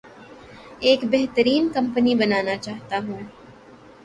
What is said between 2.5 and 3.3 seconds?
چاہتا ہوں